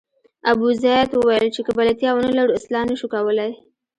ابوزید 0.51 1.09
وویل 1.13 1.47
چې 1.55 1.61
که 1.65 1.71
بلدتیا 1.77 2.09
ونه 2.13 2.31
لرو 2.37 2.55
اصلاح 2.59 2.83
نه 2.89 2.95
شو 2.99 3.07
کولای. 3.13 3.51